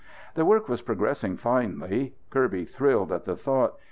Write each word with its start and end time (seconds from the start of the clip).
The 0.33 0.45
work 0.45 0.67
was 0.67 0.81
progressing 0.81 1.37
finely. 1.37 2.15
Kirby 2.31 2.65
thrilled 2.65 3.11
at 3.11 3.25
the 3.25 3.35
thought. 3.35 3.75